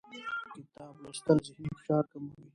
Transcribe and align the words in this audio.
کتاب 0.53 0.93
لوستل 1.03 1.37
ذهني 1.45 1.69
فشار 1.75 2.03
کموي 2.11 2.43